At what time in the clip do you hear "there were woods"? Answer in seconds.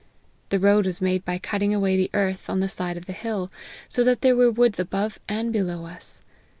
4.21-4.79